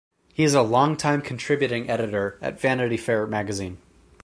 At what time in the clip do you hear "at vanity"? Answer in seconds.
2.41-2.97